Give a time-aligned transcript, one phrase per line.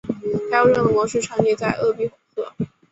[0.49, 2.51] 该物种的模式产地在鄂毕河。